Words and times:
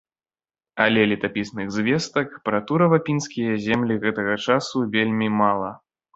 Але 0.85 1.01
летапісных 1.11 1.67
звестак 1.75 2.27
пра 2.49 2.63
турава-пінскія 2.73 3.53
землі 3.67 4.01
гэтага 4.09 4.33
часу 4.49 4.77
вельмі 4.99 5.33
мала. 5.45 5.71